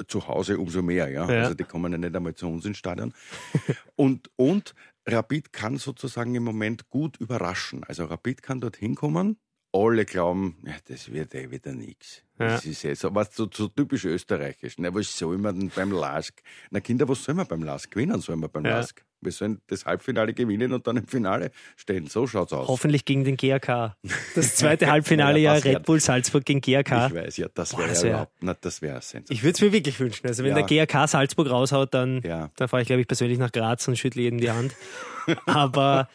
Zu 0.07 0.27
Hause 0.27 0.57
umso 0.57 0.81
mehr, 0.81 1.09
ja. 1.09 1.29
ja. 1.29 1.43
Also 1.43 1.53
die 1.53 1.63
kommen 1.63 1.91
ja 1.91 1.97
nicht 1.97 2.15
einmal 2.15 2.33
zu 2.33 2.47
uns 2.47 2.65
ins 2.65 2.77
Stadion. 2.77 3.13
und, 3.95 4.29
und 4.35 4.73
Rapid 5.07 5.53
kann 5.53 5.77
sozusagen 5.77 6.35
im 6.35 6.43
Moment 6.43 6.89
gut 6.89 7.17
überraschen. 7.17 7.83
Also 7.83 8.05
Rapid 8.05 8.41
kann 8.41 8.59
dort 8.59 8.75
hinkommen, 8.75 9.37
alle 9.73 10.05
glauben, 10.05 10.57
ja, 10.65 10.73
das 10.87 11.11
wird 11.11 11.33
eh 11.35 11.49
wieder 11.49 11.73
nichts. 11.73 12.23
Ja. 12.39 12.47
Das 12.47 12.65
ist 12.65 12.83
eh 12.83 12.93
so, 12.93 13.13
was 13.13 13.35
so, 13.35 13.47
so 13.51 13.67
typisch 13.67 14.05
österreichisch. 14.05 14.77
Na, 14.77 14.93
was 14.93 15.17
soll 15.17 15.37
man 15.37 15.59
denn 15.59 15.69
beim 15.69 15.91
Lask? 15.91 16.41
Na, 16.71 16.79
Kinder, 16.79 17.07
was 17.07 17.23
soll 17.23 17.35
man 17.35 17.47
beim 17.47 17.63
Lask 17.63 17.89
gewinnen? 17.91 18.19
Soll 18.21 18.35
man 18.35 18.49
beim 18.49 18.65
ja. 18.65 18.77
Lask? 18.77 19.03
Wir 19.21 19.31
sollen 19.31 19.61
das 19.67 19.85
Halbfinale 19.85 20.33
gewinnen 20.33 20.73
und 20.73 20.87
dann 20.87 20.97
im 20.97 21.07
Finale 21.07 21.51
stehen. 21.75 22.07
So 22.07 22.27
schaut's 22.27 22.53
aus. 22.53 22.67
Hoffentlich 22.67 23.05
gegen 23.05 23.23
den 23.23 23.37
GRK. 23.37 23.95
Das 24.35 24.55
zweite 24.55 24.89
Halbfinale 24.89 25.39
ja, 25.39 25.55
ja 25.55 25.61
Red 25.61 25.83
Bull 25.85 25.99
Salzburg 25.99 26.43
gegen 26.43 26.61
GRK. 26.61 27.07
Ich 27.07 27.15
weiß, 27.15 27.37
ja, 27.37 27.47
das 27.53 27.77
wäre 27.77 27.93
ja 27.93 28.09
überhaupt, 28.09 28.33
na, 28.41 28.55
das 28.59 28.81
wäre 28.81 28.99
Ich 29.29 29.43
würde 29.43 29.53
es 29.53 29.61
mir 29.61 29.71
wirklich 29.71 29.99
wünschen. 29.99 30.27
Also 30.27 30.43
wenn 30.43 30.57
ja. 30.57 30.63
der 30.63 30.85
GRK 30.85 31.07
Salzburg 31.07 31.49
raushaut, 31.49 31.93
dann, 31.93 32.21
ja. 32.23 32.49
dann 32.55 32.67
fahre 32.67 32.81
ich, 32.81 32.87
glaube 32.87 33.01
ich, 33.01 33.07
persönlich 33.07 33.37
nach 33.37 33.51
Graz 33.51 33.87
und 33.87 33.97
schüttle 33.97 34.23
jedem 34.23 34.39
die 34.39 34.51
Hand. 34.51 34.75
Aber 35.45 36.09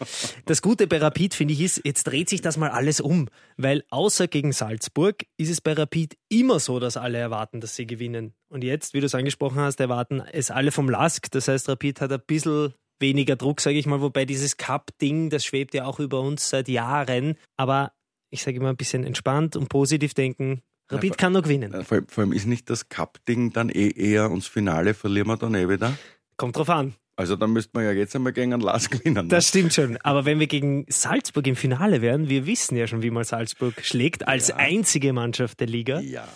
das 0.47 0.63
Gute 0.63 0.87
bei 0.87 0.99
Rapid, 0.99 1.35
finde 1.35 1.55
ich, 1.55 1.61
ist, 1.61 1.81
jetzt 1.85 2.05
dreht 2.05 2.29
sich 2.29 2.41
das 2.41 2.57
mal 2.57 2.71
alles 2.71 3.01
um. 3.01 3.29
Weil 3.57 3.85
außer 3.91 4.29
gegen 4.29 4.53
Salzburg 4.53 5.25
ist 5.37 5.51
es 5.51 5.61
bei 5.61 5.73
Rapid 5.73 6.17
immer 6.29 6.61
so, 6.61 6.81
dass 6.81 6.97
alle 6.97 7.19
erwarten, 7.19 7.61
dass 7.61 7.77
sie 7.77 7.87
gewinnen. 7.87 8.35
Und 8.49 8.65
jetzt, 8.65 8.95
wie 8.95 9.01
du 9.01 9.07
es 9.07 9.15
angesprochen 9.15 9.59
hast, 9.59 9.81
erwarten 9.81 10.23
es 10.33 10.51
alle 10.51 10.73
vom 10.73 10.89
Lask. 10.89 11.31
Das 11.31 11.49
heißt, 11.49 11.69
Rapid 11.69 12.01
hat 12.01 12.13
ein 12.13 12.21
bisschen 12.27 12.75
weniger 12.99 13.37
Druck, 13.37 13.61
sage 13.61 13.79
ich 13.79 13.87
mal, 13.87 14.01
wobei 14.01 14.25
dieses 14.25 14.57
Cup-Ding, 14.57 15.31
das 15.31 15.45
schwebt 15.45 15.75
ja 15.75 15.85
auch 15.85 16.01
über 16.01 16.21
uns 16.21 16.49
seit 16.49 16.69
Jahren. 16.69 17.37
Aber 17.57 17.93
ich 18.31 18.43
sage 18.43 18.57
immer 18.57 18.71
ein 18.71 18.77
bisschen 18.77 19.05
entspannt 19.05 19.57
und 19.57 19.69
positiv 19.69 20.15
denken. 20.15 20.63
Rapid 20.89 21.11
ja, 21.11 21.17
kann 21.17 21.33
noch 21.33 21.43
gewinnen. 21.43 21.73
Vor, 21.85 22.03
vor, 22.07 22.25
allem 22.25 22.33
ist 22.33 22.47
nicht 22.47 22.71
das 22.71 22.89
Cup-Ding 22.89 23.53
dann 23.53 23.69
eh 23.69 23.91
eher 23.91 24.31
uns 24.31 24.47
Finale 24.47 24.95
verlieren 24.95 25.29
wir 25.29 25.37
dann 25.37 25.55
eh 25.55 25.69
wieder? 25.69 25.97
Kommt 26.37 26.57
drauf 26.57 26.71
an. 26.71 26.95
Also 27.19 27.35
dann 27.35 27.51
müsste 27.51 27.71
man 27.73 27.85
ja 27.85 27.93
jetzt 27.93 28.15
einmal 28.15 28.35
gegen 28.35 28.53
einen 28.53 28.61
Lask 28.61 28.91
gewinnen. 28.91 29.27
Ne? 29.27 29.29
Das 29.29 29.49
stimmt 29.49 29.73
schon. 29.73 29.97
Aber 30.03 30.27
wenn 30.27 30.39
wir 30.39 30.47
gegen 30.47 30.85
Salzburg 30.89 31.47
im 31.47 31.57
Finale 31.57 32.03
wären, 32.03 32.29
wir 32.29 32.47
wissen 32.47 32.77
ja 32.77 32.87
schon, 32.87 33.03
wie 33.03 33.11
man 33.11 33.25
Salzburg 33.25 33.75
schlägt, 33.83 34.29
als 34.29 34.49
ja. 34.49 34.57
einzige 34.57 35.15
Mannschaft 35.15 35.61
der 35.61 35.67
Liga. 35.67 36.01
Ja. 36.01 36.29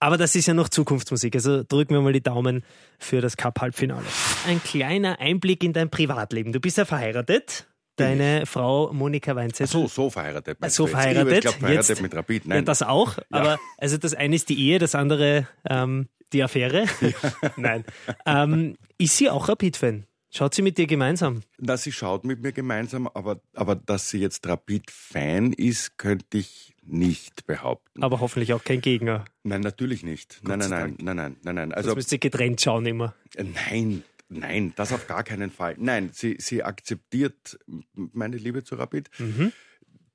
Aber 0.00 0.16
das 0.16 0.34
ist 0.34 0.46
ja 0.46 0.54
noch 0.54 0.70
Zukunftsmusik. 0.70 1.34
Also 1.34 1.62
drücken 1.62 1.92
wir 1.94 2.00
mal 2.00 2.14
die 2.14 2.22
Daumen 2.22 2.64
für 2.98 3.20
das 3.20 3.36
Cup-Halbfinale. 3.36 4.06
Ein 4.46 4.62
kleiner 4.62 5.20
Einblick 5.20 5.62
in 5.62 5.74
dein 5.74 5.90
Privatleben. 5.90 6.52
Du 6.52 6.60
bist 6.60 6.78
ja 6.78 6.86
verheiratet. 6.86 7.68
Deine 7.96 8.46
Frau 8.46 8.90
Monika 8.94 9.36
Weinzettel. 9.36 9.70
So, 9.70 9.86
so 9.86 10.08
verheiratet. 10.08 10.56
So 10.68 10.86
verheiratet. 10.86 11.34
Ich 11.34 11.40
glaube, 11.42 11.58
verheiratet 11.58 11.88
jetzt, 11.90 12.02
mit 12.02 12.14
Rapid. 12.14 12.46
Nein. 12.46 12.58
Ja, 12.58 12.62
das 12.62 12.80
auch. 12.80 13.18
Ja. 13.18 13.24
Aber 13.30 13.58
also 13.76 13.98
das 13.98 14.14
eine 14.14 14.34
ist 14.34 14.48
die 14.48 14.58
Ehe, 14.58 14.78
das 14.78 14.94
andere 14.94 15.46
ähm, 15.68 16.08
die 16.32 16.42
Affäre. 16.42 16.86
Nein. 17.56 17.84
Ähm, 18.24 18.76
ist 18.96 19.18
sie 19.18 19.28
auch 19.28 19.50
Rapid-Fan? 19.50 20.06
Schaut 20.34 20.54
sie 20.54 20.62
mit 20.62 20.78
dir 20.78 20.86
gemeinsam? 20.86 21.42
Na, 21.58 21.76
sie 21.76 21.92
schaut 21.92 22.24
mit 22.24 22.40
mir 22.40 22.52
gemeinsam, 22.52 23.06
aber, 23.06 23.42
aber 23.52 23.74
dass 23.76 24.08
sie 24.08 24.18
jetzt 24.18 24.46
Rapid-Fan 24.46 25.52
ist, 25.52 25.98
könnte 25.98 26.38
ich 26.38 26.74
nicht 26.82 27.46
behaupten. 27.46 28.02
Aber 28.02 28.20
hoffentlich 28.20 28.54
auch 28.54 28.64
kein 28.64 28.80
Gegner. 28.80 29.26
Nein, 29.42 29.60
natürlich 29.60 30.02
nicht. 30.02 30.40
Nein, 30.42 30.60
nein, 30.60 30.70
nein, 30.70 30.96
nein, 31.00 31.16
nein, 31.16 31.36
nein, 31.42 31.54
nein. 31.54 31.74
Also 31.74 31.94
müsst 31.94 32.10
ihr 32.12 32.18
getrennt 32.18 32.62
schauen 32.62 32.86
immer. 32.86 33.14
Äh, 33.36 33.44
nein, 33.44 34.04
nein, 34.30 34.72
das 34.74 34.94
auf 34.94 35.06
gar 35.06 35.22
keinen 35.22 35.50
Fall. 35.50 35.76
Nein, 35.78 36.10
sie, 36.14 36.36
sie 36.38 36.62
akzeptiert 36.62 37.58
meine 37.94 38.38
Liebe 38.38 38.64
zu 38.64 38.76
Rapid. 38.76 39.10
Mhm. 39.18 39.52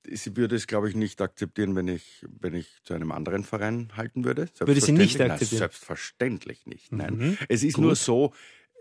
Sie 0.09 0.35
würde 0.35 0.55
es, 0.55 0.65
glaube 0.65 0.89
ich, 0.89 0.95
nicht 0.95 1.21
akzeptieren, 1.21 1.75
wenn 1.75 1.89
ich, 1.89 2.25
wenn 2.39 2.55
ich 2.55 2.79
zu 2.83 2.95
einem 2.95 3.11
anderen 3.11 3.43
Verein 3.43 3.91
halten 3.95 4.25
würde. 4.25 4.49
Würde 4.57 4.81
sie 4.81 4.93
nicht 4.93 5.21
akzeptieren? 5.21 5.49
Nein, 5.51 5.59
selbstverständlich 5.59 6.65
nicht. 6.65 6.91
Nein. 6.91 7.17
Mhm. 7.17 7.37
Es 7.49 7.61
ist 7.61 7.75
Gut. 7.75 7.83
nur 7.83 7.95
so, 7.95 8.33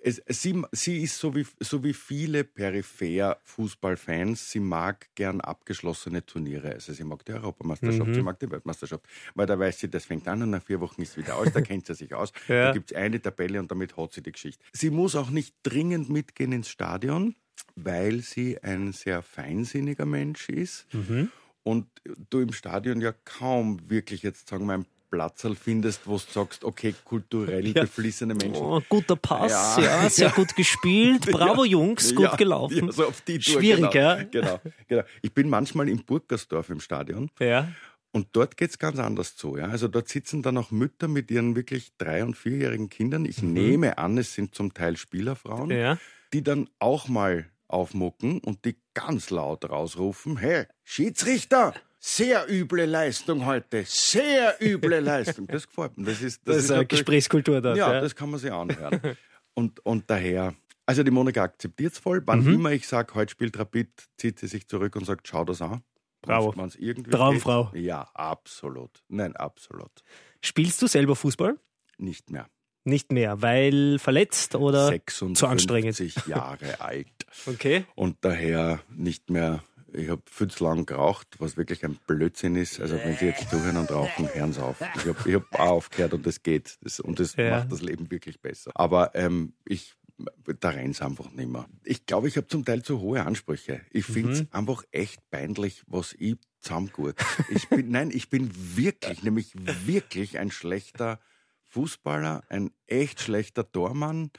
es, 0.06 0.22
sie, 0.28 0.62
sie 0.70 1.02
ist 1.02 1.18
so 1.18 1.34
wie, 1.34 1.44
so 1.58 1.82
wie 1.82 1.92
viele 1.92 2.44
peripher 2.44 3.38
Fußballfans. 3.42 4.52
Sie 4.52 4.60
mag 4.60 5.08
gern 5.16 5.40
abgeschlossene 5.40 6.24
Turniere. 6.24 6.72
Also 6.74 6.92
sie 6.92 7.02
mag 7.02 7.24
die 7.24 7.32
Europameisterschaft, 7.32 8.06
mhm. 8.06 8.14
sie 8.14 8.22
mag 8.22 8.38
die 8.38 8.48
Weltmeisterschaft. 8.48 9.04
Weil 9.34 9.46
da 9.46 9.58
weiß 9.58 9.80
sie, 9.80 9.90
das 9.90 10.04
fängt 10.04 10.28
an 10.28 10.44
und 10.44 10.50
nach 10.50 10.62
vier 10.62 10.80
Wochen 10.80 11.02
ist 11.02 11.10
es 11.10 11.16
wieder 11.16 11.36
aus. 11.36 11.52
Da 11.52 11.60
kennt 11.60 11.86
sie 11.86 11.94
sich 11.94 12.14
aus. 12.14 12.30
ja. 12.48 12.66
Da 12.66 12.72
gibt 12.72 12.92
es 12.92 12.96
eine 12.96 13.20
Tabelle 13.20 13.58
und 13.58 13.68
damit 13.68 13.96
hat 13.96 14.12
sie 14.12 14.22
die 14.22 14.30
Geschichte. 14.30 14.62
Sie 14.72 14.90
muss 14.90 15.16
auch 15.16 15.30
nicht 15.30 15.56
dringend 15.64 16.08
mitgehen 16.08 16.52
ins 16.52 16.68
Stadion, 16.68 17.34
weil 17.74 18.20
sie 18.20 18.62
ein 18.62 18.92
sehr 18.92 19.22
feinsinniger 19.22 20.06
Mensch 20.06 20.48
ist. 20.48 20.86
Mhm 20.94 21.32
und 21.64 21.88
du 22.30 22.38
im 22.38 22.52
Stadion 22.52 23.00
ja 23.00 23.12
kaum 23.24 23.90
wirklich 23.90 24.22
jetzt 24.22 24.48
sagen 24.48 24.66
wir 24.66 24.74
ein 24.74 24.86
Platzerl 25.10 25.54
findest, 25.54 26.06
wo 26.06 26.14
du 26.16 26.22
sagst, 26.30 26.64
okay, 26.64 26.94
kulturell 27.04 27.66
ja. 27.74 27.82
beflissene 27.82 28.34
Menschen. 28.34 28.62
Oh, 28.62 28.80
guter 28.88 29.16
Pass, 29.16 29.76
ja, 29.78 30.02
ja 30.02 30.10
sehr 30.10 30.30
gut 30.36 30.54
gespielt. 30.54 31.26
Bravo, 31.30 31.64
Jungs, 31.64 32.14
gut 32.14 32.36
gelaufen. 32.36 32.90
so 32.92 33.06
auf 33.06 33.20
die 33.22 33.38
Tour, 33.38 33.60
Schwierig, 33.60 33.90
genau, 33.90 33.92
ja? 33.92 34.22
Genau, 34.24 34.60
genau. 34.86 35.02
Ich 35.22 35.32
bin 35.32 35.48
manchmal 35.48 35.88
im 35.88 36.04
Burgersdorf 36.04 36.70
im 36.70 36.80
Stadion. 36.80 37.30
Ja. 37.40 37.68
Und 38.12 38.28
dort 38.32 38.56
geht 38.56 38.70
es 38.70 38.78
ganz 38.78 38.98
anders 38.98 39.36
zu. 39.36 39.58
Ja? 39.58 39.66
Also 39.66 39.88
dort 39.88 40.08
sitzen 40.08 40.42
dann 40.42 40.56
auch 40.56 40.70
Mütter 40.70 41.06
mit 41.06 41.30
ihren 41.30 41.54
wirklich 41.54 41.92
drei- 41.98 42.24
und 42.24 42.34
vierjährigen 42.34 42.88
Kindern. 42.88 43.26
Ich 43.26 43.42
mhm. 43.42 43.52
nehme 43.52 43.98
an, 43.98 44.16
es 44.16 44.32
sind 44.32 44.54
zum 44.54 44.72
Teil 44.72 44.96
Spielerfrauen, 44.96 45.70
ja. 45.70 45.98
die 46.32 46.42
dann 46.42 46.70
auch 46.78 47.08
mal 47.08 47.50
aufmucken 47.68 48.38
und 48.40 48.64
die 48.64 48.76
ganz 48.94 49.30
laut 49.30 49.68
rausrufen, 49.68 50.38
hey, 50.38 50.64
Schiedsrichter, 50.82 51.74
sehr 52.06 52.48
üble 52.48 52.86
Leistung 52.86 53.44
heute. 53.44 53.82
Sehr 53.84 54.56
üble 54.60 55.00
Leistung. 55.00 55.48
Das 55.48 55.66
gefällt 55.66 55.98
mir. 55.98 56.04
Das 56.04 56.22
ist, 56.22 56.40
das, 56.46 56.56
das 56.56 56.64
ist 56.64 56.70
eine 56.70 56.86
Gesprächskultur 56.86 57.60
dort. 57.60 57.76
Ja, 57.76 57.94
ja, 57.94 58.00
das 58.00 58.14
kann 58.14 58.30
man 58.30 58.38
sich 58.38 58.52
anhören. 58.52 59.16
und, 59.54 59.84
und 59.84 60.08
daher, 60.08 60.54
also 60.86 61.02
die 61.02 61.10
Monika 61.10 61.42
akzeptiert 61.42 61.94
es 61.94 61.98
voll. 61.98 62.22
Wann 62.24 62.44
mhm. 62.44 62.54
immer 62.54 62.70
ich 62.70 62.86
sage, 62.86 63.14
heute 63.14 63.32
spielt 63.32 63.58
Rapid, 63.58 63.88
zieht 64.18 64.38
sie 64.38 64.46
sich 64.46 64.68
zurück 64.68 64.94
und 64.94 65.04
sagt, 65.04 65.26
schau 65.26 65.44
das 65.44 65.60
an. 65.60 65.82
Bravo. 66.22 66.54
Traumfrau. 67.10 67.70
Geht. 67.72 67.84
Ja, 67.84 68.02
absolut. 68.14 69.02
Nein, 69.08 69.34
absolut. 69.34 69.90
Spielst 70.40 70.80
du 70.82 70.86
selber 70.86 71.16
Fußball? 71.16 71.58
Nicht 71.98 72.30
mehr. 72.30 72.46
Nicht 72.84 73.10
mehr, 73.10 73.42
weil 73.42 73.98
verletzt 73.98 74.54
oder 74.54 74.86
56 74.86 75.36
zu 75.36 75.46
anstrengend? 75.48 76.26
Jahre 76.28 76.80
alt. 76.80 77.26
Okay. 77.46 77.84
Und 77.96 78.18
daher 78.20 78.80
nicht 78.90 79.28
mehr 79.28 79.64
ich 79.96 80.08
habe 80.10 80.22
viel 80.26 80.48
zu 80.48 80.64
lang 80.64 80.86
geraucht, 80.86 81.28
was 81.38 81.56
wirklich 81.56 81.84
ein 81.84 81.98
Blödsinn 82.06 82.56
ist. 82.56 82.80
Also 82.80 82.96
wenn 82.96 83.16
Sie 83.16 83.26
jetzt 83.26 83.48
zuhören 83.50 83.76
und 83.76 83.90
rauchen, 83.90 84.28
hören 84.32 84.52
Sie 84.52 84.62
auf. 84.62 84.80
Ich 84.94 85.06
habe 85.06 85.28
ich 85.28 85.34
hab 85.34 85.54
auch 85.54 85.70
aufgehört 85.70 86.14
und 86.14 86.26
das 86.26 86.42
geht. 86.42 86.78
Das, 86.82 87.00
und 87.00 87.18
das 87.18 87.36
ja. 87.36 87.58
macht 87.58 87.72
das 87.72 87.82
Leben 87.82 88.10
wirklich 88.10 88.40
besser. 88.40 88.70
Aber 88.74 89.14
ähm, 89.14 89.54
ich 89.64 89.94
da 90.60 90.70
rennt 90.70 90.94
es 90.94 91.02
einfach 91.02 91.30
nicht 91.32 91.50
mehr. 91.50 91.66
Ich 91.84 92.06
glaube, 92.06 92.28
ich 92.28 92.36
habe 92.36 92.46
zum 92.46 92.64
Teil 92.64 92.82
zu 92.82 93.00
hohe 93.00 93.24
Ansprüche. 93.24 93.82
Ich 93.90 94.06
finde 94.06 94.32
es 94.32 94.40
mhm. 94.40 94.48
einfach 94.50 94.82
echt 94.90 95.20
peinlich, 95.30 95.82
was 95.86 96.14
ich 96.18 96.36
zusammengurt. 96.60 97.18
Ich 97.50 97.68
bin, 97.68 97.90
nein, 97.90 98.10
ich 98.10 98.30
bin 98.30 98.50
wirklich, 98.76 99.22
nämlich 99.22 99.52
wirklich 99.84 100.38
ein 100.38 100.50
schlechter 100.50 101.20
Fußballer, 101.76 102.42
ein 102.48 102.70
echt 102.86 103.20
schlechter 103.20 103.70
Tormann. 103.70 104.30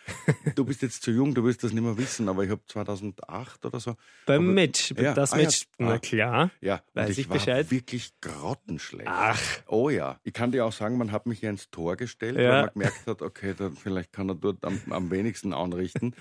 Du 0.56 0.66
bist 0.66 0.82
jetzt 0.82 1.04
zu 1.04 1.12
jung, 1.12 1.36
du 1.36 1.44
wirst 1.44 1.64
das 1.64 1.72
nicht 1.72 1.84
mehr 1.84 1.96
wissen, 1.96 2.28
aber 2.30 2.44
ich 2.44 2.50
habe 2.50 2.62
2008 2.66 3.64
oder 3.64 3.80
so. 3.80 3.96
Beim 4.26 4.44
aber, 4.44 4.54
Match, 4.54 4.92
ja, 4.98 5.14
das 5.14 5.34
ah, 5.34 5.36
Match, 5.36 5.68
ja, 5.78 5.86
na 5.86 6.00
klar. 6.00 6.52
Ja, 6.62 6.82
weiß 6.96 7.12
ich, 7.12 7.20
ich 7.20 7.28
Bescheid. 7.28 7.70
wirklich 7.70 8.20
grottenschlecht. 8.22 9.08
Ach. 9.08 9.40
Oh 9.68 9.92
ja. 9.92 10.20
Ich 10.24 10.34
kann 10.34 10.52
dir 10.52 10.66
auch 10.66 10.72
sagen, 10.72 10.98
man 10.98 11.12
hat 11.12 11.28
mich 11.28 11.42
hier 11.42 11.52
ins 11.52 11.70
Tor 11.70 11.96
gestellt, 11.96 12.38
ja. 12.38 12.50
weil 12.50 12.62
man 12.62 12.74
gemerkt 12.74 13.06
hat, 13.06 13.22
okay, 13.22 13.54
dann 13.56 13.76
vielleicht 13.76 14.12
kann 14.12 14.30
er 14.30 14.36
dort 14.36 14.66
am, 14.66 14.82
am 14.90 15.12
wenigsten 15.12 15.54
anrichten. 15.54 16.16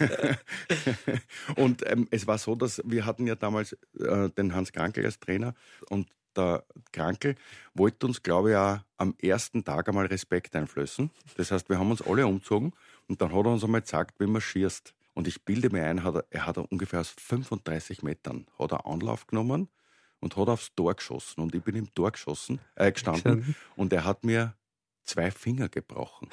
und 1.56 1.90
ähm, 1.90 2.08
es 2.10 2.26
war 2.26 2.36
so, 2.36 2.54
dass 2.56 2.82
wir 2.84 3.06
hatten 3.06 3.26
ja 3.26 3.36
damals 3.36 3.72
äh, 3.98 4.28
den 4.36 4.54
Hans 4.54 4.72
Krankel 4.72 5.06
als 5.06 5.18
Trainer 5.18 5.54
und 5.88 6.08
der 6.38 6.64
Krankel 6.92 7.34
wollte 7.74 8.06
uns, 8.06 8.22
glaube 8.22 8.50
ich, 8.50 8.56
auch 8.56 8.78
am 8.96 9.14
ersten 9.20 9.64
Tag 9.64 9.88
einmal 9.88 10.06
Respekt 10.06 10.56
einflößen. 10.56 11.10
Das 11.36 11.50
heißt, 11.50 11.68
wir 11.68 11.78
haben 11.78 11.90
uns 11.90 12.02
alle 12.02 12.26
umgezogen 12.26 12.72
und 13.06 13.20
dann 13.20 13.32
hat 13.34 13.44
er 13.44 13.52
uns 13.52 13.64
einmal 13.64 13.82
gesagt, 13.82 14.18
wie 14.20 14.26
man 14.26 14.40
schießt. 14.40 14.94
Und 15.14 15.26
ich 15.26 15.44
bilde 15.44 15.70
mir 15.70 15.84
ein, 15.84 16.04
hat 16.04 16.14
er, 16.14 16.24
er 16.30 16.46
hat 16.46 16.58
ungefähr 16.58 17.00
aus 17.00 17.14
35 17.18 18.02
Metern 18.02 18.46
hat 18.58 18.72
er 18.72 18.86
Anlauf 18.86 19.26
genommen 19.26 19.68
und 20.20 20.36
hat 20.36 20.48
aufs 20.48 20.74
Tor 20.74 20.94
geschossen. 20.94 21.40
Und 21.42 21.54
ich 21.54 21.62
bin 21.62 21.74
im 21.74 21.92
Tor 21.94 22.12
geschossen, 22.12 22.60
äh, 22.76 22.92
gestanden 22.92 23.56
und 23.76 23.92
er 23.92 24.04
hat 24.04 24.24
mir 24.24 24.54
zwei 25.02 25.30
Finger 25.30 25.68
gebrochen. 25.68 26.28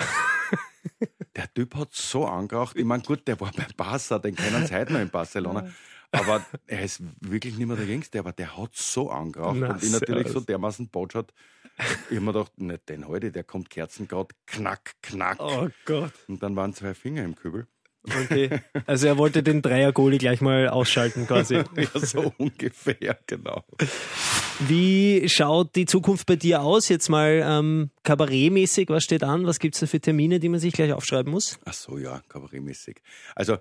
der 1.35 1.51
Typ 1.53 1.75
hat 1.75 1.93
so 1.93 2.25
angeraucht. 2.25 2.77
Ich 2.77 2.85
meine, 2.85 3.03
gut, 3.03 3.27
der 3.27 3.39
war 3.39 3.51
beim 3.51 3.65
Barca, 3.75 4.19
den 4.19 4.35
kennen 4.35 4.65
sie 4.67 4.75
heute 4.75 4.93
noch 4.93 4.99
in 4.99 5.09
Barcelona. 5.09 5.67
Aber 6.15 6.45
er 6.67 6.83
ist 6.83 7.01
wirklich 7.21 7.57
nicht 7.57 7.67
mehr 7.67 7.75
der 7.77 7.85
Jüngste, 7.85 8.19
aber 8.19 8.31
der 8.31 8.57
hat 8.57 8.75
so 8.75 9.09
angeraucht 9.09 9.57
Na, 9.59 9.73
und 9.73 9.83
ich 9.83 9.91
natürlich 9.91 10.27
so 10.29 10.39
dermaßen 10.39 10.89
botschert. 10.89 11.33
Ich 12.09 12.17
habe 12.17 12.21
mir 12.21 12.33
gedacht, 12.33 12.57
nicht 12.59 12.87
den 12.89 13.07
heute, 13.07 13.31
der 13.31 13.43
kommt 13.43 13.69
Kerzengrad, 13.69 14.31
knack, 14.45 14.93
knack. 15.01 15.37
Oh 15.39 15.67
Gott. 15.85 16.13
Und 16.27 16.41
dann 16.41 16.55
waren 16.55 16.73
zwei 16.73 16.93
Finger 16.93 17.23
im 17.23 17.35
Kübel. 17.35 17.67
Okay. 18.07 18.61
Also 18.85 19.07
er 19.07 19.17
wollte 19.17 19.41
den 19.41 19.61
Dreier-Goalie 19.61 20.19
gleich 20.19 20.41
mal 20.41 20.69
ausschalten 20.69 21.27
quasi. 21.27 21.55
ja, 21.75 21.99
so 21.99 22.33
ungefähr, 22.37 23.17
genau. 23.25 23.63
Wie 24.59 25.27
schaut 25.27 25.75
die 25.75 25.85
Zukunft 25.85 26.27
bei 26.27 26.35
dir 26.35 26.61
aus? 26.61 26.87
Jetzt 26.87 27.09
mal 27.09 27.41
ähm, 27.43 27.89
kabarettmäßig, 28.03 28.89
was 28.89 29.03
steht 29.03 29.23
an? 29.23 29.45
Was 29.45 29.59
gibt 29.59 29.75
es 29.75 29.81
da 29.81 29.87
für 29.87 29.99
Termine, 29.99 30.39
die 30.39 30.49
man 30.49 30.59
sich 30.59 30.73
gleich 30.73 30.93
aufschreiben 30.93 31.31
muss? 31.31 31.59
Ach 31.65 31.73
so, 31.73 31.97
ja, 31.97 32.21
kabarettmäßig. 32.29 33.01
Also 33.35 33.57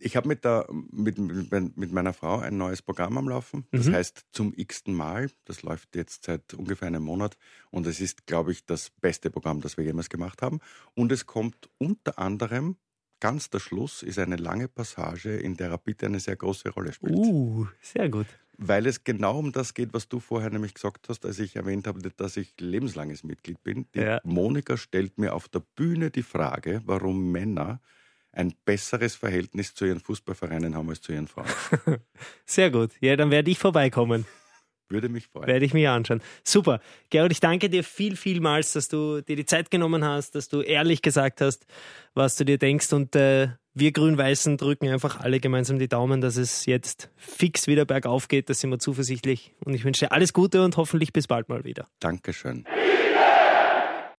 ich 0.00 0.16
habe 0.16 0.28
mit, 0.28 0.44
mit, 0.90 1.18
mit, 1.18 1.76
mit, 1.76 1.92
meiner 1.92 2.12
Frau 2.12 2.38
ein 2.38 2.56
neues 2.56 2.82
Programm 2.82 3.18
am 3.18 3.28
Laufen. 3.28 3.66
Das 3.70 3.86
mhm. 3.86 3.94
heißt 3.94 4.24
zum 4.32 4.52
x-ten 4.56 4.94
Mal. 4.94 5.30
Das 5.44 5.62
läuft 5.62 5.94
jetzt 5.94 6.24
seit 6.24 6.54
ungefähr 6.54 6.88
einem 6.88 7.02
Monat. 7.02 7.36
Und 7.70 7.86
es 7.86 8.00
ist, 8.00 8.26
glaube 8.26 8.52
ich, 8.52 8.64
das 8.64 8.90
beste 8.90 9.30
Programm, 9.30 9.60
das 9.60 9.76
wir 9.76 9.84
jemals 9.84 10.08
gemacht 10.08 10.42
haben. 10.42 10.60
Und 10.94 11.12
es 11.12 11.26
kommt 11.26 11.68
unter 11.78 12.18
anderem, 12.18 12.76
ganz 13.20 13.50
der 13.50 13.60
Schluss, 13.60 14.02
ist 14.02 14.18
eine 14.18 14.36
lange 14.36 14.68
Passage, 14.68 15.36
in 15.36 15.56
der 15.56 15.70
Rapid 15.70 16.04
eine 16.04 16.20
sehr 16.20 16.36
große 16.36 16.70
Rolle 16.70 16.92
spielt. 16.92 17.14
Uh, 17.14 17.66
sehr 17.82 18.08
gut. 18.08 18.26
Weil 18.56 18.86
es 18.86 19.04
genau 19.04 19.38
um 19.38 19.52
das 19.52 19.74
geht, 19.74 19.92
was 19.92 20.08
du 20.08 20.20
vorher 20.20 20.50
nämlich 20.50 20.74
gesagt 20.74 21.08
hast, 21.08 21.24
als 21.24 21.38
ich 21.38 21.56
erwähnt 21.56 21.86
habe, 21.86 22.00
dass 22.16 22.36
ich 22.36 22.54
lebenslanges 22.58 23.22
Mitglied 23.24 23.62
bin. 23.62 23.86
Die 23.94 24.00
ja. 24.00 24.20
Monika 24.24 24.76
stellt 24.76 25.18
mir 25.18 25.34
auf 25.34 25.48
der 25.48 25.62
Bühne 25.76 26.10
die 26.10 26.22
Frage, 26.22 26.82
warum 26.84 27.30
Männer 27.30 27.80
ein 28.32 28.54
besseres 28.64 29.14
Verhältnis 29.14 29.74
zu 29.74 29.84
ihren 29.84 30.00
Fußballvereinen 30.00 30.74
haben 30.74 30.88
als 30.88 31.00
zu 31.00 31.12
ihren 31.12 31.28
Frauen. 31.28 31.48
Sehr 32.44 32.70
gut. 32.70 32.92
Ja, 33.00 33.16
dann 33.16 33.30
werde 33.30 33.50
ich 33.50 33.58
vorbeikommen. 33.58 34.26
Würde 34.90 35.08
mich 35.08 35.28
freuen. 35.28 35.46
Werde 35.46 35.64
ich 35.64 35.72
mich 35.72 35.86
anschauen. 35.88 36.20
Super. 36.42 36.80
Gerald, 37.10 37.30
ich 37.30 37.38
danke 37.38 37.70
dir 37.70 37.84
viel, 37.84 38.16
vielmals, 38.16 38.72
dass 38.72 38.88
du 38.88 39.20
dir 39.20 39.36
die 39.36 39.46
Zeit 39.46 39.70
genommen 39.70 40.04
hast, 40.04 40.34
dass 40.34 40.48
du 40.48 40.62
ehrlich 40.62 41.00
gesagt 41.00 41.40
hast, 41.40 41.64
was 42.14 42.34
du 42.34 42.44
dir 42.44 42.58
denkst. 42.58 42.92
Und 42.92 43.14
äh, 43.14 43.50
wir 43.72 43.92
Grün-Weißen 43.92 44.56
drücken 44.56 44.88
einfach 44.88 45.20
alle 45.20 45.38
gemeinsam 45.38 45.78
die 45.78 45.88
Daumen, 45.88 46.20
dass 46.20 46.36
es 46.36 46.66
jetzt 46.66 47.08
fix 47.16 47.68
wieder 47.68 47.84
bergauf 47.84 48.26
geht. 48.26 48.50
Da 48.50 48.54
sind 48.54 48.70
wir 48.70 48.80
zuversichtlich. 48.80 49.54
Und 49.64 49.74
ich 49.74 49.84
wünsche 49.84 50.06
dir 50.06 50.12
alles 50.12 50.32
Gute 50.32 50.64
und 50.64 50.76
hoffentlich 50.76 51.12
bis 51.12 51.28
bald 51.28 51.48
mal 51.48 51.62
wieder. 51.62 51.86
Dankeschön. 52.00 52.66